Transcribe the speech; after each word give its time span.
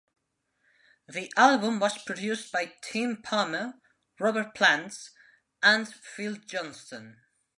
The 1.07 1.31
album 1.37 1.79
was 1.79 1.99
produced 2.03 2.51
by 2.51 2.73
Tim 2.81 3.21
Palmer, 3.21 3.75
Robert 4.19 4.55
Plant 4.55 4.95
and 5.61 5.93
Phil 5.93 6.37
Johnstone. 6.37 7.17